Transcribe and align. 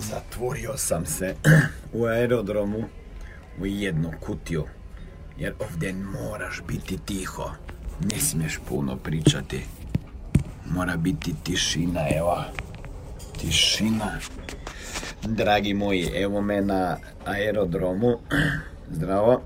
zatvorio 0.00 0.76
sam 0.76 1.06
se 1.06 1.34
u 1.92 2.04
aerodromu 2.04 2.84
u 3.60 3.66
jednu 3.66 4.12
kutiju. 4.20 4.64
Jer 5.38 5.54
ovdje 5.58 5.92
moraš 5.92 6.62
biti 6.68 6.98
tiho. 6.98 7.50
Ne 8.12 8.20
smiješ 8.20 8.58
puno 8.68 8.96
pričati. 8.96 9.64
Mora 10.66 10.96
biti 10.96 11.34
tišina, 11.42 12.00
evo. 12.16 12.44
Tišina. 13.40 14.18
Dragi 15.22 15.74
moji, 15.74 16.10
evo 16.14 16.40
me 16.40 16.60
na 16.60 16.96
aerodromu. 17.24 18.18
Zdravo. 18.96 19.42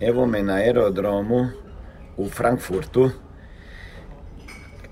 Evo 0.00 0.26
me 0.26 0.42
na 0.42 0.54
aerodromu 0.54 1.48
u 2.16 2.28
Frankfurtu. 2.28 3.10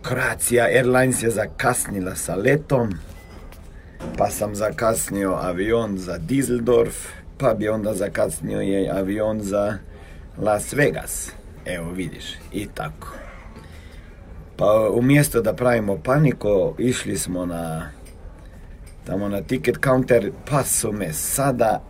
Croatia 0.09 0.65
Airlines 0.65 1.23
je 1.23 1.31
zakasnila 1.31 2.15
sa 2.15 2.35
letom. 2.35 2.93
Pa 4.19 4.31
sam 4.31 4.55
zakasnio 4.55 5.35
avion 5.35 5.99
za 5.99 6.19
Düsseldorf 6.19 7.25
pa 7.39 7.55
bi 7.55 7.69
onda 7.69 7.95
zakasnio 7.95 8.61
je 8.61 8.91
avion 8.91 9.41
za 9.41 9.79
Las 10.39 10.73
Vegas. 10.73 11.31
Evo 11.67 11.91
vidiš, 11.91 12.25
i 12.53 12.67
tako. 12.75 13.09
Pa 14.57 14.91
umjesto 14.95 15.41
da 15.41 15.53
pravimo 15.53 15.99
paniko, 15.99 16.75
išli 16.79 17.19
smo 17.19 17.47
na 17.47 17.91
tamo 19.07 19.29
na 19.29 19.43
ticket 19.43 19.77
counter, 19.85 20.33
pa 20.51 20.65
su 20.65 20.93
me 20.93 21.13
sada 21.13 21.83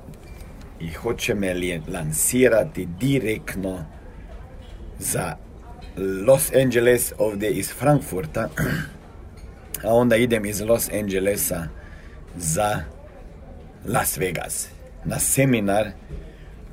i 0.81 0.91
hoće 0.93 1.35
me 1.35 1.81
lansirati 1.89 2.89
direktno 3.01 3.85
za 4.99 5.37
Los 6.27 6.53
Angeles 6.65 7.13
ovdje 7.19 7.51
iz 7.51 7.73
Frankfurta, 7.73 8.49
a 9.87 9.95
onda 9.95 10.17
idem 10.17 10.45
iz 10.45 10.61
Los 10.61 10.91
Angelesa 10.93 11.69
za 12.37 12.81
Las 13.87 14.19
Vegas 14.19 14.69
na 15.05 15.19
seminar 15.19 15.91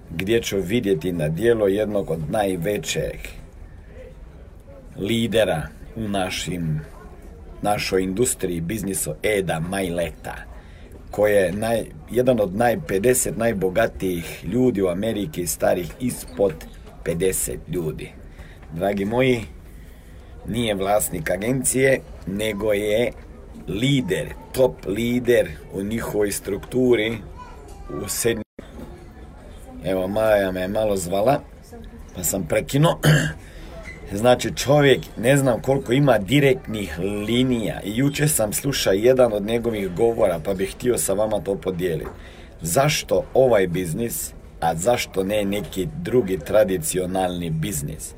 gdje 0.10 0.42
ću 0.42 0.58
vidjeti 0.62 1.12
na 1.12 1.30
dijelo 1.30 1.68
jednog 1.68 2.10
od 2.10 2.32
najvećeg 2.32 3.18
lidera 4.98 5.68
u 5.96 6.08
našim, 6.08 6.82
našoj 7.62 8.04
industriji, 8.04 8.62
biznisu 8.62 9.14
Eda 9.24 9.60
Majleta, 9.60 10.36
koji 11.12 11.34
je 11.34 11.52
naj, 11.52 11.86
jedan 12.12 12.40
od 12.40 12.56
naj 12.56 12.78
50 12.78 13.38
najbogatijih 13.38 14.46
ljudi 14.46 14.82
u 14.82 14.88
Ameriki 14.88 15.48
starih 15.48 15.92
ispod 16.00 16.54
50 17.06 17.58
ljudi. 17.68 18.12
Dragi 18.74 19.06
moji, 19.06 19.42
nije 20.48 20.76
vlasnik 20.76 21.30
agencije, 21.30 22.00
nego 22.28 22.74
je 22.74 23.12
lider, 23.68 24.34
top 24.52 24.76
lider 24.86 25.50
u 25.74 25.84
njihovoj 25.84 26.32
strukturi 26.32 27.18
u 28.04 28.08
sedmi. 28.08 28.44
Evo, 29.86 30.08
Maja 30.08 30.52
me 30.52 30.62
je 30.62 30.68
malo 30.68 30.98
zvala, 30.98 31.42
pa 32.16 32.24
sam 32.24 32.48
prekinuo. 32.48 33.00
Znači 34.14 34.56
čovjek, 34.56 35.02
ne 35.18 35.38
znam 35.38 35.62
koliko 35.62 35.94
ima 35.94 36.18
direktnih 36.18 37.00
linija 37.28 37.82
i 37.84 37.98
jučer 37.98 38.30
sam 38.30 38.54
slušao 38.54 38.94
jedan 38.94 39.34
od 39.34 39.44
njegovih 39.44 39.96
govora 39.96 40.40
pa 40.46 40.54
bih 40.54 40.76
htio 40.76 40.98
sa 40.98 41.14
vama 41.14 41.40
to 41.40 41.56
podijeliti. 41.56 42.10
Zašto 42.62 43.24
ovaj 43.34 43.68
biznis, 43.68 44.34
a 44.60 44.76
zašto 44.76 45.24
ne 45.24 45.46
neki 45.46 45.88
drugi 46.02 46.40
tradicionalni 46.40 47.50
biznis? 47.50 48.14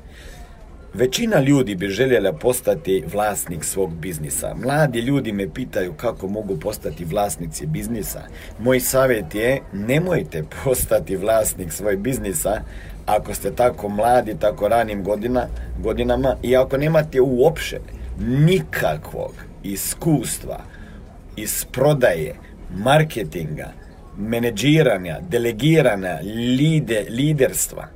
Većina 0.94 1.40
ljudi 1.40 1.74
bi 1.74 1.88
željela 1.88 2.32
postati 2.32 3.04
vlasnik 3.12 3.64
svog 3.64 3.94
biznisa. 3.94 4.54
Mladi 4.54 5.00
ljudi 5.00 5.32
me 5.32 5.54
pitaju 5.54 5.92
kako 5.92 6.28
mogu 6.28 6.56
postati 6.60 7.04
vlasnici 7.04 7.66
biznisa. 7.66 8.22
Moj 8.58 8.80
savjet 8.80 9.34
je 9.34 9.60
nemojte 9.72 10.44
postati 10.64 11.16
vlasnik 11.16 11.72
svoj 11.72 11.96
biznisa 11.96 12.60
ako 13.06 13.34
ste 13.34 13.50
tako 13.50 13.88
mladi, 13.88 14.34
tako 14.40 14.68
ranim 14.68 15.04
godina, 15.04 15.46
godinama 15.82 16.36
i 16.42 16.56
ako 16.56 16.76
nemate 16.76 17.20
uopće 17.20 17.80
nikakvog 18.18 19.32
iskustva 19.62 20.60
iz 21.36 21.64
prodaje, 21.64 22.34
marketinga, 22.76 23.72
menedžiranja, 24.18 25.18
delegiranja, 25.28 26.18
lide, 26.58 27.06
liderstva, 27.10 27.88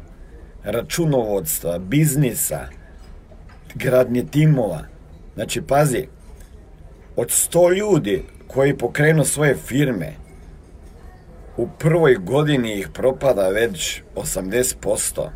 računovodstva, 0.64 1.78
biznisa, 1.78 2.77
gradnje 3.74 4.26
timova. 4.30 4.84
Znači, 5.34 5.62
pazi, 5.62 6.06
od 7.16 7.30
sto 7.30 7.72
ljudi 7.72 8.24
koji 8.46 8.78
pokrenu 8.78 9.24
svoje 9.24 9.54
firme, 9.54 10.12
u 11.56 11.68
prvoj 11.78 12.14
godini 12.14 12.78
ih 12.78 12.88
propada 12.94 13.48
već 13.48 14.02
80%. 14.14 15.28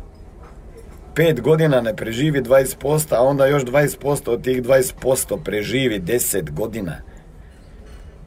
Pet 1.15 1.41
godina 1.41 1.81
ne 1.81 1.95
preživi 1.95 2.41
20%, 2.41 3.15
a 3.15 3.21
onda 3.21 3.45
još 3.45 3.63
20% 3.63 4.29
od 4.29 4.43
tih 4.43 4.63
20% 4.63 5.43
preživi 5.43 6.01
10 6.01 6.51
godina. 6.51 7.01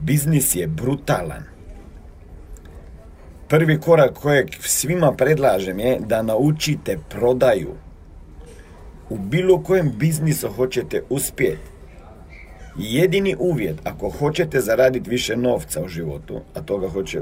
Biznis 0.01 0.55
je 0.55 0.67
brutalan. 0.67 1.43
Prvi 3.49 3.81
korak 3.81 4.15
kojeg 4.15 4.49
svima 4.61 5.13
predlažem 5.13 5.79
je 5.79 5.99
da 6.01 6.23
naučite 6.23 6.99
prodaju 7.09 7.75
u 9.11 9.19
bilo 9.19 9.63
kojem 9.63 9.93
biznisu 9.99 10.49
hoćete 10.49 11.03
uspjeti, 11.09 11.77
jedini 12.79 13.37
uvjet, 13.39 13.77
ako 13.85 14.11
hoćete 14.11 14.61
zaraditi 14.61 15.11
više 15.11 15.37
novca 15.37 15.83
u 15.85 15.89
životu, 15.89 16.41
a 16.55 16.63
toga 16.63 16.89
hoće, 16.89 17.21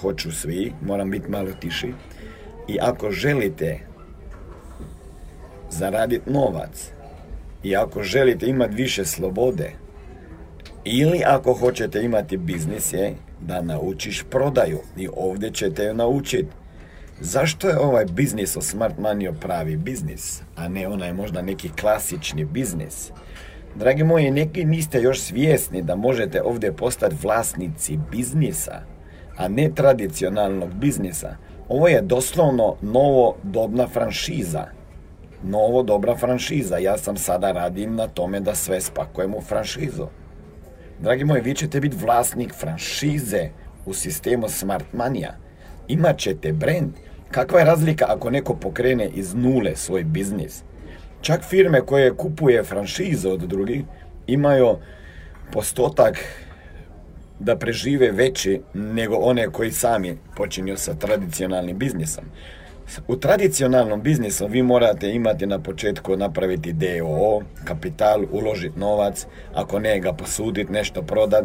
hoću 0.00 0.32
svi, 0.32 0.72
moram 0.82 1.10
biti 1.10 1.30
malo 1.30 1.48
tiši, 1.60 1.92
i 2.68 2.78
ako 2.80 3.10
želite 3.10 3.78
zaraditi 5.70 6.30
novac, 6.30 6.90
i 7.62 7.76
ako 7.76 8.02
želite 8.02 8.46
imati 8.46 8.74
više 8.74 9.04
slobode, 9.04 9.72
ili 10.84 11.22
ako 11.26 11.52
hoćete 11.52 12.02
imati 12.02 12.36
biznis 12.36 12.92
je 12.92 13.14
da 13.40 13.62
naučiš 13.62 14.24
prodaju 14.30 14.78
i 14.96 15.08
ovdje 15.16 15.50
ćete 15.50 15.84
ju 15.84 15.94
naučiti. 15.94 16.61
Zašto 17.24 17.68
je 17.68 17.78
ovaj 17.78 18.04
biznis 18.04 18.56
o 18.56 18.60
Smart 18.60 18.98
Money 18.98 19.32
pravi 19.40 19.76
biznis, 19.76 20.42
a 20.56 20.68
ne 20.68 20.88
onaj 20.88 21.12
možda 21.12 21.42
neki 21.42 21.68
klasični 21.80 22.44
biznis? 22.44 23.10
Dragi 23.74 24.04
moji, 24.04 24.30
neki 24.30 24.64
niste 24.64 25.00
još 25.02 25.20
svjesni 25.20 25.82
da 25.82 25.96
možete 25.96 26.42
ovdje 26.42 26.72
postati 26.72 27.16
vlasnici 27.22 27.98
biznisa, 28.10 28.80
a 29.36 29.48
ne 29.48 29.70
tradicionalnog 29.74 30.74
biznisa. 30.74 31.36
Ovo 31.68 31.88
je 31.88 32.02
doslovno 32.02 32.76
novo 32.80 33.36
dobna 33.42 33.88
franšiza. 33.88 34.66
novo 35.44 35.82
dobra 35.82 36.16
franšiza. 36.16 36.78
Ja 36.78 36.98
sam 36.98 37.16
sada 37.16 37.52
radim 37.52 37.94
na 37.94 38.08
tome 38.08 38.40
da 38.40 38.54
sve 38.54 38.80
spakujem 38.80 39.34
u 39.34 39.40
franšizu. 39.40 40.06
Dragi 41.00 41.24
moji, 41.24 41.42
vi 41.42 41.54
ćete 41.54 41.80
biti 41.80 41.96
vlasnik 41.96 42.54
franšize 42.54 43.48
u 43.86 43.94
sistemu 43.94 44.48
Smart 44.48 44.92
Mania. 44.92 45.34
Imat 45.88 46.18
ćete 46.18 46.52
brand. 46.52 46.92
Kakva 47.32 47.58
je 47.58 47.64
razlika 47.64 48.04
ako 48.08 48.30
neko 48.30 48.54
pokrene 48.54 49.08
iz 49.08 49.34
nule 49.34 49.76
svoj 49.76 50.04
biznis? 50.04 50.62
Čak 51.20 51.42
firme 51.42 51.80
koje 51.80 52.16
kupuje 52.16 52.64
franšize 52.64 53.28
od 53.28 53.40
drugih 53.40 53.84
imaju 54.26 54.76
postotak 55.52 56.18
da 57.38 57.56
prežive 57.56 58.10
veći 58.10 58.60
nego 58.74 59.16
one 59.16 59.46
koji 59.46 59.72
sami 59.72 60.18
počinju 60.36 60.76
sa 60.76 60.94
tradicionalnim 60.94 61.78
biznisom. 61.78 62.24
U 63.08 63.16
tradicionalnom 63.16 64.02
biznisu 64.02 64.46
vi 64.46 64.62
morate 64.62 65.10
imati 65.10 65.46
na 65.46 65.58
početku 65.58 66.16
napraviti 66.16 66.72
DOO, 66.72 67.42
kapital, 67.64 68.24
uložiti 68.30 68.78
novac, 68.78 69.26
ako 69.54 69.78
ne 69.78 70.00
ga 70.00 70.12
posuditi, 70.12 70.72
nešto 70.72 71.02
prodat. 71.02 71.44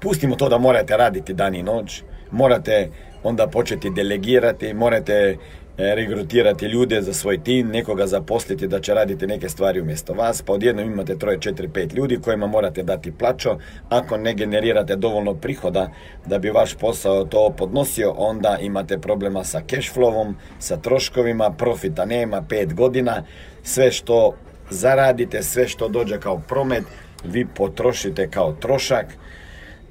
Pustimo 0.00 0.36
to 0.36 0.48
da 0.48 0.58
morate 0.58 0.96
raditi 0.96 1.34
dan 1.34 1.54
i 1.54 1.62
noć, 1.62 2.02
morate 2.30 2.88
onda 3.22 3.46
početi 3.46 3.90
delegirati, 3.90 4.74
morate 4.74 5.36
E, 5.78 5.94
regrutirati 5.94 6.66
ljude 6.66 7.02
za 7.02 7.12
svoj 7.12 7.44
tim, 7.44 7.68
nekoga 7.68 8.06
zaposliti 8.06 8.66
da 8.66 8.80
će 8.80 8.94
raditi 8.94 9.26
neke 9.26 9.48
stvari 9.48 9.80
umjesto 9.80 10.12
vas, 10.12 10.42
pa 10.42 10.52
odjednom 10.52 10.92
imate 10.92 11.18
troje, 11.18 11.40
četiri, 11.40 11.68
pet 11.68 11.92
ljudi 11.92 12.20
kojima 12.20 12.46
morate 12.46 12.82
dati 12.82 13.12
plaćo. 13.12 13.58
Ako 13.88 14.16
ne 14.16 14.34
generirate 14.34 14.96
dovoljno 14.96 15.34
prihoda 15.34 15.90
da 16.26 16.38
bi 16.38 16.50
vaš 16.50 16.74
posao 16.74 17.24
to 17.24 17.54
podnosio, 17.58 18.14
onda 18.16 18.58
imate 18.60 18.98
problema 18.98 19.44
sa 19.44 19.60
cash 19.70 19.94
flowom, 19.96 20.34
sa 20.58 20.76
troškovima, 20.76 21.50
profita 21.50 22.04
nema 22.04 22.42
pet 22.48 22.74
godina, 22.74 23.22
sve 23.62 23.92
što 23.92 24.34
zaradite, 24.70 25.42
sve 25.42 25.68
što 25.68 25.88
dođe 25.88 26.20
kao 26.20 26.42
promet, 26.48 26.84
vi 27.24 27.46
potrošite 27.46 28.30
kao 28.30 28.52
trošak. 28.52 29.06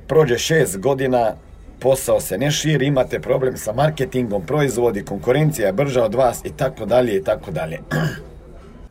Prođe 0.07 0.37
šest 0.37 0.79
godina, 0.79 1.35
posao 1.79 2.19
se 2.19 2.37
ne 2.37 2.51
širi, 2.51 2.85
imate 2.85 3.19
problem 3.19 3.57
sa 3.57 3.73
marketingom, 3.73 4.45
proizvodi, 4.45 5.05
konkurencija 5.05 5.67
je 5.67 5.73
brža 5.73 6.03
od 6.03 6.15
vas 6.15 6.45
i 6.45 6.51
tako 6.57 6.85
dalje 6.85 7.17
i 7.17 7.23
tako 7.23 7.51
dalje. 7.51 7.79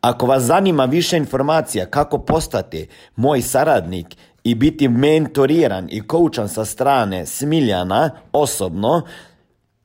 Ako 0.00 0.26
vas 0.26 0.42
zanima 0.42 0.84
više 0.84 1.16
informacija 1.16 1.86
kako 1.86 2.18
postati 2.18 2.88
moj 3.16 3.42
saradnik 3.42 4.16
i 4.44 4.54
biti 4.54 4.88
mentoriran 4.88 5.88
i 5.90 6.06
koučan 6.06 6.48
sa 6.48 6.64
strane 6.64 7.26
Smiljana 7.26 8.10
osobno, 8.32 9.02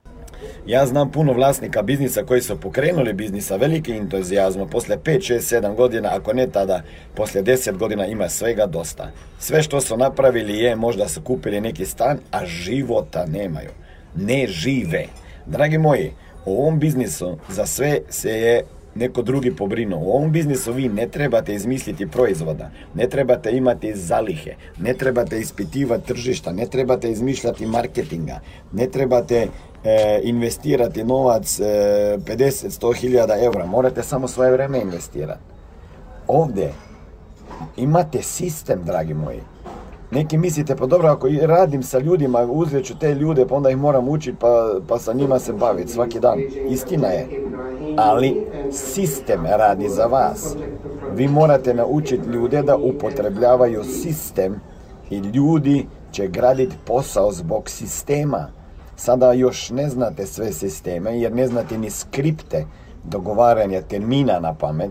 Ja 0.67 0.87
znam 0.87 1.13
puno 1.13 1.33
vlasnika 1.33 1.83
biznisa 1.83 2.23
koji 2.23 2.43
su 2.43 2.61
pokrenuli 2.61 3.13
biznisa 3.13 3.57
veliki 3.57 3.93
entuzijazma 3.93 4.67
poslije 4.67 4.99
5, 4.99 5.35
6, 5.35 5.61
7 5.61 5.75
godina, 5.75 6.09
ako 6.13 6.33
ne 6.33 6.47
tada, 6.47 6.83
poslije 7.15 7.45
10 7.45 7.77
godina 7.77 8.07
ima 8.07 8.29
svega 8.29 8.67
dosta. 8.67 9.11
Sve 9.39 9.63
što 9.63 9.81
su 9.81 9.97
napravili 9.97 10.59
je 10.59 10.77
možda 10.77 11.09
su 11.09 11.23
kupili 11.23 11.61
neki 11.61 11.87
stan, 11.87 12.19
a 12.31 12.47
života 12.47 13.27
nemaju. 13.27 13.71
Ne 14.17 14.47
žive. 14.47 15.05
Dragi 15.47 15.79
moji, 15.79 16.13
u 16.45 16.63
ovom 16.63 16.79
biznisu 16.79 17.39
za 17.49 17.67
sve 17.67 18.01
se 18.09 18.31
je 18.31 18.63
neko 18.99 19.23
drugi 19.23 19.55
pobrinuo. 19.56 19.99
U 19.99 20.11
ovom 20.11 20.33
biznisu 20.33 20.73
vi 20.73 20.89
ne 20.89 21.06
trebate 21.09 21.55
izmisliti 21.55 22.06
proizvoda, 22.06 22.71
ne 22.95 23.09
trebate 23.09 23.50
imati 23.56 23.95
zalihe, 23.95 24.55
ne 24.79 24.95
trebate 24.95 25.41
ispitivati 25.41 26.06
tržišta, 26.06 26.53
ne 26.53 26.67
trebate 26.67 27.11
izmišljati 27.11 27.67
marketinga, 27.67 28.41
ne 28.73 28.87
trebate 28.87 29.47
e, 29.85 30.21
investirati 30.23 31.05
novac 31.05 31.61
e, 31.61 31.65
50-100 32.19 32.95
hiljada 32.97 33.39
eura, 33.45 33.67
morate 33.67 34.03
samo 34.03 34.29
svoje 34.29 34.53
vreme 34.53 34.81
investirati. 34.81 35.41
Ovdje 36.29 36.73
imate 37.77 38.23
sistem, 38.23 38.85
dragi 38.85 39.15
moji. 39.15 39.41
Neki 40.11 40.39
mislite, 40.39 40.77
pa 40.77 40.87
dobro, 40.87 41.09
ako 41.09 41.29
radim 41.43 41.83
sa 41.83 41.99
ljudima, 41.99 42.43
uzet 42.43 42.85
ću 42.85 42.99
te 42.99 43.15
ljude, 43.15 43.47
pa 43.47 43.55
onda 43.55 43.71
ih 43.71 43.77
moram 43.77 44.09
učiti, 44.09 44.37
pa, 44.41 44.81
pa 44.89 44.99
sa 44.99 45.13
njima 45.13 45.39
se 45.39 45.53
baviti 45.53 45.93
svaki 45.93 46.21
dan. 46.21 46.39
Istina 46.69 47.09
je. 47.09 47.27
Ali 47.97 48.47
sistem 48.73 49.47
radi 49.47 49.89
za 49.89 50.07
vas. 50.07 50.57
Vi 51.15 51.29
morate 51.29 51.75
naučiti 51.75 52.29
ljude 52.29 52.63
da 52.63 52.77
upotrebljavaju 52.77 53.85
sistem 53.85 54.61
i 55.11 55.19
ljudi 55.19 55.87
će 56.13 56.27
graditi 56.27 56.77
posao 56.87 57.33
zbog 57.33 57.69
sistema. 57.69 58.47
Sada 58.97 59.33
još 59.33 59.71
ne 59.71 59.89
znate 59.89 60.27
sve 60.27 60.53
sisteme 60.53 61.21
jer 61.21 61.33
ne 61.33 61.47
znate 61.47 61.79
ni 61.79 61.91
skripte 61.91 62.67
dogovaranja 63.05 63.83
termina 63.83 64.41
na 64.41 64.55
pamet. 64.55 64.91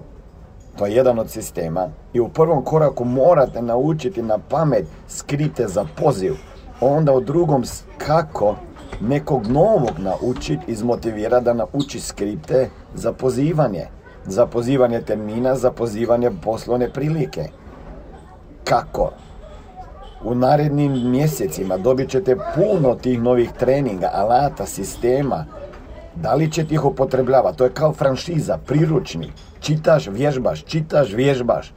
To 0.78 0.86
je 0.86 0.96
jedan 0.96 1.20
od 1.20 1.30
sistema. 1.30 1.90
I 2.14 2.20
u 2.20 2.30
prvom 2.30 2.64
koraku 2.64 3.06
morate 3.06 3.62
naučiti 3.62 4.22
na 4.22 4.38
pamet 4.50 4.86
skripte 5.08 5.68
za 5.68 5.86
poziv. 5.96 6.34
Onda 6.82 7.14
u 7.14 7.22
drugom 7.22 7.64
kako 7.98 8.56
nekog 9.02 9.48
novog 9.48 10.00
naučiti, 10.00 10.72
izmotivira 10.72 11.40
da 11.40 11.54
nauči 11.54 12.00
skripte 12.00 12.70
za 12.96 13.14
pozivanje. 13.14 13.86
Za 14.26 14.46
pozivanje 14.46 15.02
termina, 15.02 15.56
za 15.56 15.72
pozivanje 15.72 16.32
poslovne 16.44 16.90
prilike. 16.90 17.44
Kako? 18.64 19.12
U 20.24 20.36
narednim 20.36 21.12
mjesecima 21.12 21.78
dobit 21.78 22.10
ćete 22.10 22.38
puno 22.56 22.96
tih 22.96 23.22
novih 23.22 23.52
treninga, 23.60 24.10
alata, 24.14 24.66
sistema. 24.66 25.46
Da 26.22 26.34
li 26.34 26.52
ćete 26.52 26.74
ih 26.74 26.86
upotrebljavati? 26.86 27.58
To 27.58 27.64
je 27.64 27.74
kao 27.74 27.94
franšiza, 27.94 28.58
priručnik. 28.66 29.32
Čitaš, 29.60 30.08
vježbaš, 30.08 30.64
čitaš, 30.64 31.14
vježbaš. 31.14 31.74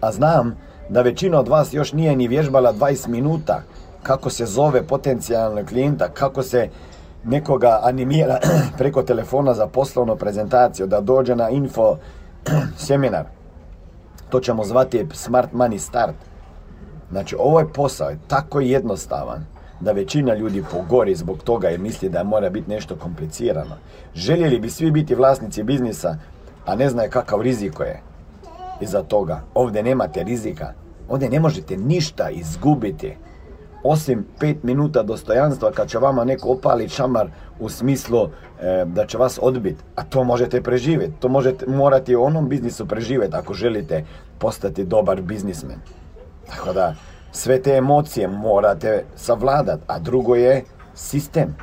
A 0.00 0.12
znam 0.12 0.56
da 0.88 1.02
većina 1.02 1.40
od 1.40 1.48
vas 1.48 1.72
još 1.72 1.92
nije 1.92 2.16
ni 2.16 2.28
vježbala 2.28 2.72
20 2.72 3.08
minuta 3.08 3.62
kako 4.02 4.30
se 4.30 4.46
zove 4.46 4.82
potencijalnog 4.86 5.66
klijenta, 5.66 6.08
kako 6.08 6.42
se 6.42 6.68
nekoga 7.24 7.80
animira 7.82 8.38
preko 8.78 9.02
telefona 9.02 9.54
za 9.54 9.66
poslovnu 9.66 10.16
prezentaciju, 10.16 10.86
da 10.86 11.00
dođe 11.00 11.36
na 11.36 11.50
info 11.50 11.96
seminar. 12.86 13.24
To 14.30 14.40
ćemo 14.40 14.64
zvati 14.64 15.06
Smart 15.12 15.52
Money 15.52 15.78
Start. 15.78 16.16
Znači, 17.10 17.36
ovaj 17.38 17.64
posao 17.74 18.08
je 18.08 18.18
tako 18.28 18.60
jednostavan 18.60 19.57
da 19.80 19.92
većina 19.92 20.34
ljudi 20.34 20.64
pogori 20.72 21.14
zbog 21.14 21.42
toga 21.42 21.68
jer 21.68 21.80
misli 21.80 22.08
da 22.08 22.24
mora 22.24 22.50
biti 22.50 22.70
nešto 22.70 22.96
komplicirano. 22.96 23.76
Željeli 24.14 24.60
bi 24.60 24.70
svi 24.70 24.90
biti 24.90 25.14
vlasnici 25.14 25.62
biznisa, 25.62 26.16
a 26.66 26.74
ne 26.74 26.90
znaju 26.90 27.10
kakav 27.10 27.42
riziko 27.42 27.82
je 27.82 28.02
iza 28.80 29.02
toga. 29.02 29.40
Ovdje 29.54 29.82
nemate 29.82 30.24
rizika. 30.24 30.72
Ovdje 31.08 31.30
ne 31.30 31.40
možete 31.40 31.76
ništa 31.76 32.30
izgubiti. 32.30 33.16
Osim 33.82 34.26
pet 34.40 34.62
minuta 34.62 35.02
dostojanstva 35.02 35.70
kad 35.70 35.88
će 35.88 35.98
vama 35.98 36.24
neko 36.24 36.48
opali 36.48 36.88
šamar 36.88 37.30
u 37.60 37.68
smislu 37.68 38.28
e, 38.60 38.84
da 38.86 39.06
će 39.06 39.18
vas 39.18 39.38
odbiti. 39.42 39.82
A 39.96 40.04
to 40.04 40.24
možete 40.24 40.62
preživjeti. 40.62 41.12
To 41.20 41.28
možete, 41.28 41.66
morate 41.66 42.16
u 42.16 42.24
onom 42.24 42.48
biznisu 42.48 42.86
preživjeti 42.86 43.36
ako 43.36 43.54
želite 43.54 44.04
postati 44.38 44.84
dobar 44.84 45.22
biznismen. 45.22 45.78
Tako 46.48 46.72
da, 46.72 46.94
sve 47.32 47.62
te 47.62 47.76
emocije 47.76 48.28
morate 48.28 49.04
savladati. 49.16 49.82
A 49.86 49.98
drugo 49.98 50.34
je 50.34 50.64
sistem, 50.94 51.56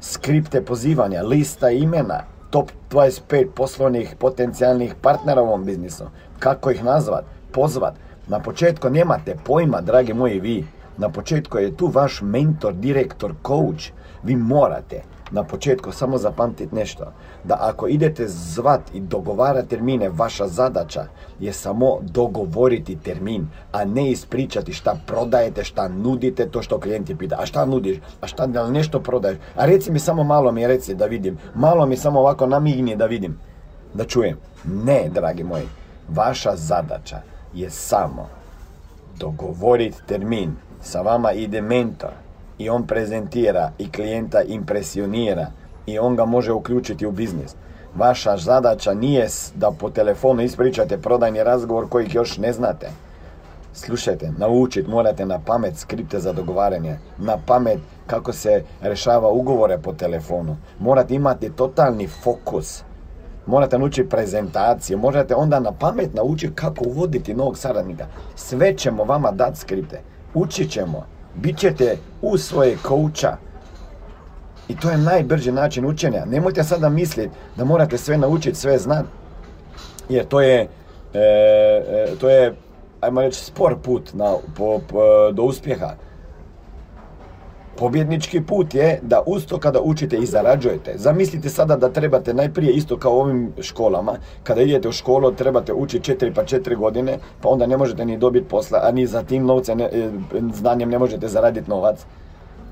skripte 0.00 0.64
pozivanja, 0.64 1.22
lista 1.22 1.70
imena, 1.70 2.24
top 2.50 2.70
25 2.90 3.46
poslovnih 3.54 4.16
potencijalnih 4.18 4.94
partnera 4.94 5.42
u 5.42 5.46
ovom 5.46 5.64
biznisu. 5.64 6.04
Kako 6.38 6.70
ih 6.70 6.84
nazvat, 6.84 7.24
pozvat. 7.52 7.94
Na 8.28 8.40
početku 8.40 8.90
nemate 8.90 9.36
pojma, 9.44 9.80
dragi 9.80 10.14
moji 10.14 10.40
vi, 10.40 10.64
Na 10.96 11.08
početku 11.08 11.58
je 11.58 11.76
tu 11.76 11.86
vaš 11.86 12.20
mentor, 12.22 12.74
direktor, 12.74 13.34
coach. 13.46 13.92
Vi 14.22 14.36
morate 14.36 15.02
na 15.32 15.44
početku 15.44 15.92
samo 15.92 16.18
zapamtiti 16.18 16.74
nešto. 16.74 17.04
Da 17.44 17.56
ako 17.60 17.88
idete 17.88 18.28
zvat 18.28 18.80
i 18.94 19.00
dogovarati 19.00 19.68
termine, 19.68 20.08
vaša 20.08 20.48
zadaća 20.48 21.04
je 21.40 21.52
samo 21.52 21.98
dogovoriti 22.02 22.96
termin, 22.96 23.48
a 23.72 23.84
ne 23.84 24.10
ispričati 24.10 24.72
šta 24.72 24.96
prodajete, 25.06 25.64
šta 25.64 25.88
nudite, 25.88 26.48
to 26.48 26.62
što 26.62 26.80
klijenti 26.80 27.16
pita. 27.16 27.36
A 27.40 27.46
šta 27.46 27.64
nudiš? 27.64 27.98
A 28.20 28.26
šta 28.26 28.46
da 28.46 28.70
nešto 28.70 29.00
prodaješ? 29.00 29.38
A 29.56 29.66
reci 29.66 29.92
mi 29.92 29.98
samo 29.98 30.24
malo 30.24 30.52
mi 30.52 30.66
reci 30.66 30.94
da 30.94 31.06
vidim. 31.06 31.38
Malo 31.54 31.86
mi 31.86 31.96
samo 31.96 32.20
ovako 32.20 32.46
namigni 32.46 32.96
da 32.96 33.06
vidim. 33.06 33.38
Da 33.94 34.04
čujem. 34.04 34.36
Ne, 34.64 35.08
dragi 35.14 35.44
moji. 35.44 35.64
Vaša 36.08 36.56
zadaća 36.56 37.20
je 37.54 37.70
samo 37.70 38.28
dogovoriti 39.18 39.98
termin. 40.06 40.56
Sa 40.82 41.02
vama 41.02 41.32
ide 41.32 41.60
mentor 41.60 42.21
i 42.62 42.70
on 42.70 42.86
prezentira 42.86 43.70
i 43.78 43.90
klijenta 43.92 44.42
impresionira 44.42 45.46
i 45.86 45.98
on 45.98 46.16
ga 46.16 46.24
može 46.24 46.52
uključiti 46.52 47.06
u 47.06 47.10
biznis. 47.12 47.54
Vaša 47.94 48.36
zadaća 48.36 48.94
nije 48.94 49.26
da 49.54 49.70
po 49.70 49.90
telefonu 49.90 50.42
ispričate 50.42 50.98
prodajni 50.98 51.44
razgovor 51.44 51.88
kojih 51.88 52.14
još 52.14 52.38
ne 52.38 52.52
znate. 52.52 52.90
Slušajte, 53.74 54.32
naučiti 54.38 54.90
morate 54.90 55.26
na 55.26 55.38
pamet 55.46 55.76
skripte 55.76 56.18
za 56.20 56.32
dogovaranje, 56.32 56.98
na 57.18 57.38
pamet 57.46 57.78
kako 58.06 58.32
se 58.32 58.62
rešava 58.82 59.28
ugovore 59.28 59.78
po 59.78 59.92
telefonu. 59.92 60.56
Morate 60.78 61.14
imati 61.14 61.50
totalni 61.50 62.08
fokus. 62.08 62.82
Morate 63.46 63.78
naučiti 63.78 64.08
prezentacije, 64.08 64.96
morate 64.96 65.34
onda 65.34 65.60
na 65.60 65.72
pamet 65.72 66.14
naučiti 66.14 66.54
kako 66.54 66.84
uvoditi 66.88 67.34
novog 67.34 67.58
saradnika. 67.58 68.06
Sve 68.36 68.76
ćemo 68.76 69.04
vama 69.04 69.30
dati 69.30 69.58
skripte. 69.58 70.00
Učit 70.34 70.70
ćemo. 70.70 71.04
Bit 71.34 71.58
ćete 71.58 71.96
u 72.22 72.38
svoje 72.38 72.76
kouča. 72.82 73.36
I 74.68 74.76
to 74.76 74.90
je 74.90 74.98
najbrži 74.98 75.52
način 75.52 75.86
učenja. 75.86 76.24
Nemojte 76.24 76.64
sada 76.64 76.88
misliti 76.88 77.34
da 77.56 77.64
morate 77.64 77.98
sve 77.98 78.18
naučiti, 78.18 78.58
sve 78.58 78.78
znati. 78.78 79.08
Jer 80.08 80.26
to 80.26 80.40
je, 80.40 80.68
e, 81.14 81.18
e, 81.18 82.06
to 82.20 82.28
je, 82.30 82.54
ajmo 83.00 83.20
reći, 83.20 83.44
spor 83.44 83.76
put 83.82 84.10
na, 84.14 84.34
do 85.32 85.42
uspjeha. 85.42 85.94
Pobjednički 87.76 88.40
put 88.40 88.74
je 88.74 88.98
da 89.02 89.22
usto 89.26 89.58
kada 89.58 89.80
učite 89.80 90.16
i 90.16 90.26
zarađujete. 90.26 90.92
Zamislite 90.96 91.48
sada 91.48 91.76
da 91.76 91.88
trebate 91.88 92.34
najprije 92.34 92.72
isto 92.72 92.98
kao 92.98 93.20
ovim 93.20 93.52
školama. 93.60 94.12
Kada 94.42 94.62
idete 94.62 94.88
u 94.88 94.92
školu 94.92 95.32
trebate 95.32 95.72
učiti 95.72 96.12
4 96.12 96.34
pa 96.34 96.44
4 96.44 96.76
godine, 96.76 97.18
pa 97.40 97.48
onda 97.48 97.66
ne 97.66 97.76
možete 97.76 98.04
ni 98.04 98.18
dobiti 98.18 98.48
posla, 98.48 98.80
a 98.82 98.90
ni 98.90 99.06
za 99.06 99.22
tim 99.22 99.46
novcem, 99.46 99.80
e, 99.80 100.10
znanjem 100.52 100.90
ne 100.90 100.98
možete 100.98 101.28
zaraditi 101.28 101.70
novac. 101.70 102.04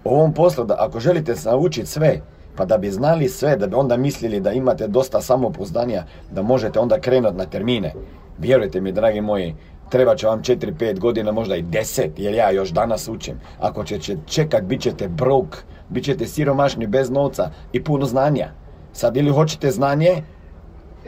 U 0.04 0.08
ovom 0.08 0.34
poslu, 0.34 0.64
da 0.64 0.76
ako 0.78 1.00
želite 1.00 1.34
naučiti 1.44 1.86
sve, 1.86 2.20
pa 2.56 2.64
da 2.64 2.78
bi 2.78 2.90
znali 2.90 3.28
sve, 3.28 3.56
da 3.56 3.66
bi 3.66 3.74
onda 3.74 3.96
mislili 3.96 4.40
da 4.40 4.52
imate 4.52 4.86
dosta 4.86 5.20
samopouzdanja, 5.20 6.04
da 6.30 6.42
možete 6.42 6.80
onda 6.80 7.00
krenuti 7.00 7.36
na 7.36 7.46
termine. 7.46 7.92
Vjerujte 8.38 8.80
mi, 8.80 8.92
dragi 8.92 9.20
moji, 9.20 9.54
treba 9.90 10.16
će 10.16 10.26
vam 10.26 10.42
4-5 10.42 10.98
godina, 10.98 11.32
možda 11.32 11.56
i 11.56 11.62
10, 11.62 12.08
jer 12.16 12.34
ja 12.34 12.50
još 12.50 12.70
danas 12.70 13.08
učim. 13.08 13.34
Ako 13.58 13.84
ćete 13.84 14.16
čekat, 14.26 14.62
bit 14.62 14.80
ćete 14.80 15.08
broke, 15.08 15.58
bit 15.88 16.04
ćete 16.04 16.26
siromašni 16.26 16.86
bez 16.86 17.10
novca 17.10 17.50
i 17.72 17.84
puno 17.84 18.06
znanja. 18.06 18.48
Sad 18.92 19.16
ili 19.16 19.30
hoćete 19.30 19.70
znanje, 19.70 20.22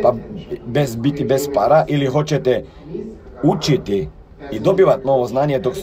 pa 0.02 0.14
bez, 0.66 0.96
biti 0.96 1.24
bez 1.24 1.48
para, 1.54 1.84
ili 1.88 2.06
hoćete 2.06 2.64
učiti 3.42 4.08
i 4.52 4.60
dobivati 4.60 5.06
novo 5.06 5.26
znanje 5.26 5.58
dok 5.58 5.74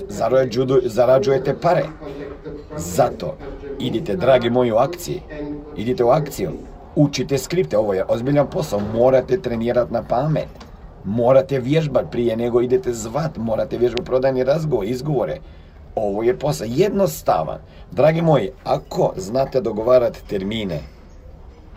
zarađujete 0.85 1.55
pare. 1.61 1.83
Zato 2.77 3.35
idite, 3.79 4.15
dragi 4.15 4.49
moji, 4.49 4.71
u 4.71 4.75
akciji. 4.75 5.21
Idite 5.77 6.03
u 6.03 6.09
akciju. 6.09 6.51
Učite 6.95 7.37
skripte, 7.37 7.77
ovo 7.77 7.93
je 7.93 8.05
ozbiljan 8.07 8.47
posao, 8.49 8.79
morate 8.93 9.41
trenirati 9.41 9.93
na 9.93 10.03
pamet. 10.03 10.68
Morate 11.03 11.59
vježbati 11.59 12.07
prije 12.11 12.37
nego 12.37 12.61
idete 12.61 12.93
zvat, 12.93 13.37
morate 13.37 13.77
vježbati 13.77 14.05
prodajni 14.05 14.43
razgovor, 14.43 14.85
izgovore. 14.85 15.37
Ovo 15.95 16.23
je 16.23 16.39
posao 16.39 16.67
jednostavan. 16.69 17.59
Dragi 17.91 18.21
moji, 18.21 18.51
ako 18.63 19.13
znate 19.17 19.61
dogovarati 19.61 20.27
termine 20.27 20.79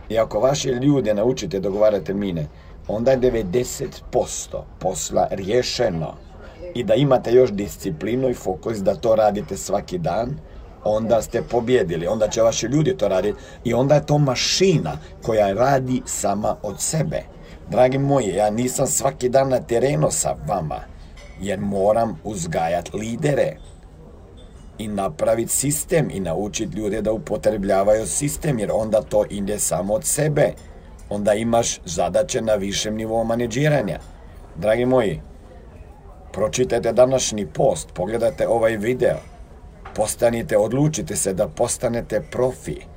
i 0.08 0.18
ako 0.18 0.40
vaše 0.40 0.68
ljude 0.68 1.14
naučite 1.14 1.60
dogovarati 1.60 2.04
termine, 2.04 2.46
onda 2.88 3.10
je 3.10 3.18
90% 3.18 4.62
posla 4.78 5.28
riješeno. 5.30 6.14
I 6.74 6.84
da 6.84 6.94
imate 6.94 7.32
još 7.32 7.50
disciplinu 7.52 8.28
i 8.28 8.34
fokus 8.34 8.78
da 8.78 8.94
to 8.94 9.14
radite 9.14 9.56
svaki 9.56 9.98
dan, 9.98 10.38
onda 10.84 11.22
ste 11.22 11.42
pobjedili, 11.42 12.06
onda 12.06 12.28
će 12.28 12.42
vaši 12.42 12.66
ljudi 12.66 12.96
to 12.96 13.08
raditi 13.08 13.38
i 13.64 13.74
onda 13.74 13.94
je 13.94 14.06
to 14.06 14.18
mašina 14.18 14.98
koja 15.22 15.52
radi 15.52 16.02
sama 16.06 16.56
od 16.62 16.80
sebe. 16.80 17.22
Dragi 17.72 17.98
moji, 17.98 18.34
ja 18.34 18.50
nisam 18.50 18.86
svaki 18.86 19.28
dan 19.28 19.48
na 19.48 19.60
terenu 19.60 20.10
sa 20.10 20.36
vama, 20.48 20.80
jer 21.40 21.60
moram 21.60 22.20
uzgajati 22.24 22.96
lidere 22.96 23.56
i 24.78 24.88
napraviti 24.88 25.52
sistem 25.52 26.10
i 26.10 26.20
naučiti 26.20 26.76
ljude 26.76 27.02
da 27.02 27.12
upotrebljavaju 27.12 28.06
sistem, 28.06 28.58
jer 28.58 28.70
onda 28.74 29.02
to 29.02 29.24
ide 29.30 29.58
samo 29.58 29.94
od 29.94 30.04
sebe. 30.04 30.52
Onda 31.10 31.34
imaš 31.34 31.80
zadaće 31.84 32.42
na 32.42 32.54
višem 32.54 32.96
nivou 32.96 33.24
maneđiranja. 33.24 33.98
Dragi 34.56 34.86
moji, 34.86 35.20
pročitajte 36.32 36.92
današnji 36.92 37.46
post, 37.46 37.88
pogledajte 37.94 38.48
ovaj 38.48 38.76
video, 38.76 39.16
postanite, 39.94 40.58
odlučite 40.58 41.16
se 41.16 41.32
da 41.32 41.48
postanete 41.48 42.20
profi 42.30 42.91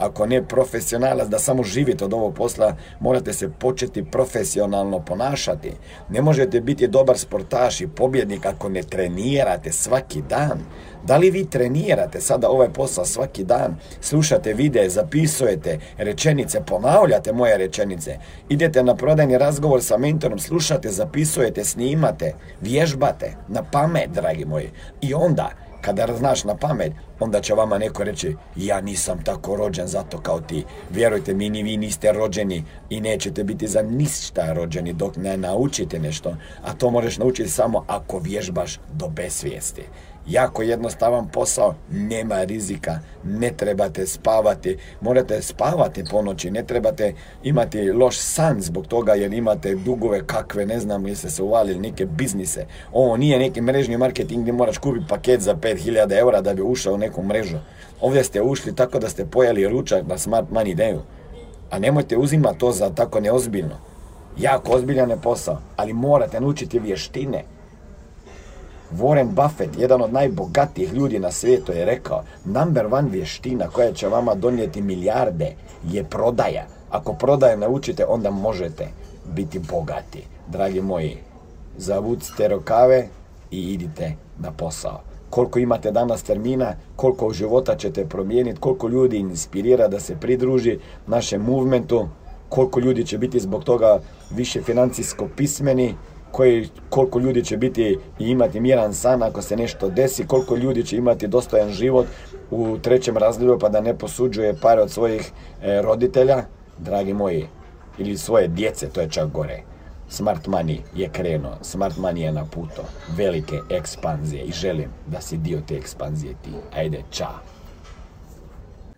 ako 0.00 0.26
ne 0.26 0.42
profesionalac, 0.42 1.28
da 1.28 1.38
samo 1.38 1.62
živite 1.62 2.04
od 2.04 2.14
ovog 2.14 2.34
posla, 2.34 2.76
morate 3.00 3.32
se 3.32 3.50
početi 3.58 4.04
profesionalno 4.04 5.00
ponašati. 5.00 5.72
Ne 6.10 6.22
možete 6.22 6.60
biti 6.60 6.88
dobar 6.88 7.18
sportaš 7.18 7.80
i 7.80 7.88
pobjednik 7.88 8.46
ako 8.46 8.68
ne 8.68 8.82
trenirate 8.82 9.72
svaki 9.72 10.22
dan. 10.22 10.58
Da 11.06 11.16
li 11.16 11.30
vi 11.30 11.44
trenirate 11.44 12.20
sada 12.20 12.48
ovaj 12.50 12.68
posao 12.72 13.04
svaki 13.04 13.44
dan? 13.44 13.76
Slušate 14.00 14.54
videe, 14.54 14.90
zapisujete 14.90 15.78
rečenice, 15.98 16.60
ponavljate 16.66 17.32
moje 17.32 17.58
rečenice. 17.58 18.16
Idete 18.48 18.82
na 18.82 18.94
prodajni 18.96 19.38
razgovor 19.38 19.82
sa 19.82 19.96
mentorom, 19.96 20.38
slušate, 20.38 20.88
zapisujete, 20.88 21.64
snimate, 21.64 22.34
vježbate 22.60 23.36
na 23.48 23.62
pamet, 23.62 24.10
dragi 24.10 24.44
moji. 24.44 24.70
I 25.00 25.14
onda 25.14 25.50
kada 25.80 26.16
znaš 26.16 26.44
na 26.44 26.56
pamet, 26.56 26.92
onda 27.20 27.40
će 27.40 27.54
vama 27.54 27.78
neko 27.78 28.04
reći 28.04 28.36
ja 28.56 28.80
nisam 28.80 29.22
tako 29.24 29.56
rođen 29.56 29.86
zato 29.86 30.18
kao 30.18 30.40
ti. 30.40 30.64
Vjerujte 30.90 31.34
mi, 31.34 31.50
ni 31.50 31.62
vi 31.62 31.76
niste 31.76 32.12
rođeni 32.12 32.64
i 32.90 33.00
nećete 33.00 33.44
biti 33.44 33.68
za 33.68 33.82
ništa 33.82 34.52
rođeni 34.52 34.92
dok 34.92 35.16
ne 35.16 35.36
naučite 35.36 35.98
nešto. 35.98 36.36
A 36.62 36.72
to 36.74 36.90
možeš 36.90 37.18
naučiti 37.18 37.48
samo 37.48 37.84
ako 37.86 38.18
vježbaš 38.18 38.80
do 38.92 39.08
besvijesti 39.08 39.82
jako 40.26 40.62
jednostavan 40.62 41.28
posao, 41.28 41.74
nema 41.90 42.44
rizika, 42.44 42.98
ne 43.24 43.50
trebate 43.56 44.06
spavati, 44.06 44.76
morate 45.00 45.42
spavati 45.42 46.04
po 46.10 46.22
noći, 46.22 46.50
ne 46.50 46.62
trebate 46.62 47.14
imati 47.42 47.92
loš 47.92 48.18
san 48.18 48.60
zbog 48.60 48.86
toga 48.86 49.14
jer 49.14 49.32
imate 49.32 49.74
dugove 49.74 50.26
kakve, 50.26 50.66
ne 50.66 50.80
znam 50.80 51.04
li 51.04 51.16
se 51.16 51.42
uvalili 51.42 51.78
neke 51.78 52.06
biznise. 52.06 52.66
Ovo 52.92 53.16
nije 53.16 53.38
neki 53.38 53.60
mrežni 53.60 53.96
marketing 53.96 54.42
gdje 54.42 54.52
moraš 54.52 54.78
kupiti 54.78 55.06
paket 55.08 55.40
za 55.40 55.54
5000 55.54 56.18
eura 56.18 56.40
da 56.40 56.54
bi 56.54 56.62
ušao 56.62 56.94
u 56.94 56.98
neku 56.98 57.22
mrežu. 57.22 57.56
Ovdje 58.00 58.24
ste 58.24 58.42
ušli 58.42 58.74
tako 58.74 58.98
da 58.98 59.08
ste 59.08 59.26
pojeli 59.26 59.68
ručak 59.68 60.06
na 60.06 60.18
smart 60.18 60.46
money 60.50 60.76
dayu. 60.76 61.00
A 61.70 61.78
nemojte 61.78 62.16
uzimati 62.16 62.58
to 62.58 62.72
za 62.72 62.90
tako 62.90 63.20
neozbiljno. 63.20 63.76
Jako 64.38 64.72
ozbiljan 64.72 65.10
je 65.10 65.16
posao, 65.16 65.58
ali 65.76 65.92
morate 65.92 66.40
naučiti 66.40 66.78
vještine. 66.78 67.44
Warren 68.98 69.28
Buffett, 69.34 69.78
jedan 69.78 70.02
od 70.02 70.12
najbogatijih 70.12 70.92
ljudi 70.92 71.18
na 71.18 71.32
svijetu, 71.32 71.72
je 71.72 71.84
rekao 71.84 72.22
number 72.44 72.86
one 72.86 73.10
vještina 73.10 73.68
koja 73.68 73.92
će 73.92 74.08
vama 74.08 74.34
donijeti 74.34 74.82
milijarde 74.82 75.54
je 75.88 76.04
prodaja. 76.04 76.66
Ako 76.90 77.12
prodaje 77.12 77.56
naučite, 77.56 78.04
onda 78.08 78.30
možete 78.30 78.88
biti 79.34 79.58
bogati. 79.58 80.22
Dragi 80.48 80.80
moji, 80.80 81.16
zavucite 81.76 82.48
rokave 82.48 83.08
i 83.50 83.72
idite 83.72 84.12
na 84.38 84.50
posao. 84.50 85.00
Koliko 85.30 85.58
imate 85.58 85.90
danas 85.90 86.22
termina, 86.22 86.74
koliko 86.96 87.32
života 87.32 87.76
ćete 87.76 88.08
promijeniti, 88.08 88.60
koliko 88.60 88.88
ljudi 88.88 89.16
inspirira 89.16 89.88
da 89.88 90.00
se 90.00 90.16
pridruži 90.16 90.78
našem 91.06 91.42
movementu, 91.42 92.08
koliko 92.48 92.80
ljudi 92.80 93.06
će 93.06 93.18
biti 93.18 93.40
zbog 93.40 93.64
toga 93.64 94.00
više 94.30 94.62
financijsko 94.62 95.28
pismeni, 95.36 95.94
koji, 96.32 96.68
koliko 96.90 97.18
ljudi 97.18 97.44
će 97.44 97.56
biti 97.56 97.98
i 98.18 98.24
imati 98.30 98.60
miran 98.60 98.94
san 98.94 99.22
ako 99.22 99.42
se 99.42 99.56
nešto 99.56 99.88
desi, 99.88 100.26
koliko 100.26 100.56
ljudi 100.56 100.84
će 100.84 100.96
imati 100.96 101.28
dostojan 101.28 101.70
život 101.70 102.06
u 102.50 102.78
trećem 102.82 103.16
razredu 103.16 103.58
pa 103.60 103.68
da 103.68 103.80
ne 103.80 103.98
posuđuje 103.98 104.56
pare 104.62 104.82
od 104.82 104.90
svojih 104.90 105.32
e, 105.62 105.82
roditelja, 105.82 106.44
dragi 106.78 107.12
moji, 107.12 107.46
ili 107.98 108.16
svoje 108.16 108.48
djece, 108.48 108.88
to 108.88 109.00
je 109.00 109.10
čak 109.10 109.28
gore. 109.28 109.62
Smart 110.08 110.46
Money 110.46 110.78
je 110.94 111.08
krenuo, 111.08 111.52
Smart 111.62 111.96
Money 111.96 112.18
je 112.18 112.32
na 112.32 112.44
puto 112.44 112.82
velike 113.16 113.58
ekspanzije 113.70 114.44
i 114.44 114.52
želim 114.52 114.90
da 115.06 115.20
si 115.20 115.36
dio 115.36 115.60
te 115.68 115.76
ekspanzije 115.76 116.34
ti. 116.42 116.50
Ajde, 116.74 117.02
čao. 117.10 117.49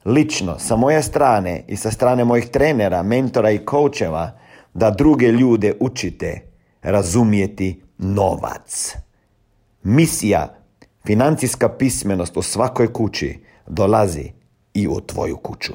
lično 0.05 0.59
sa 0.59 0.77
moje 0.77 1.03
strane 1.03 1.65
i 1.69 1.77
sa 1.77 1.91
strane 1.91 2.25
mojih 2.25 2.49
trenera, 2.49 3.03
mentora 3.03 3.51
i 3.51 3.59
koučeva 3.59 4.39
da 4.75 4.91
druge 4.91 5.27
ljude 5.27 5.75
učite 5.81 6.41
razumijeti 6.83 7.83
novac. 7.99 8.97
Misija 9.83 10.55
financijska 11.07 11.69
pismenost 11.69 12.37
u 12.37 12.43
svakoj 12.43 12.93
kući 12.93 13.39
dolazi 13.67 14.33
i 14.75 14.89
u 14.89 15.01
tvoju 15.01 15.37
kuću. 15.37 15.73